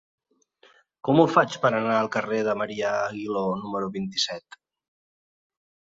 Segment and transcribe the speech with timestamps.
[1.07, 4.61] Com ho faig per anar al carrer de Marià Aguiló número vint-i-set?